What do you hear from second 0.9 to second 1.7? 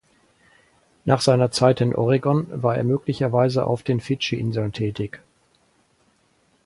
Nach seiner